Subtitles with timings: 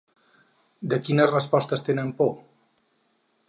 [0.93, 2.33] De quines respostes tenen por?.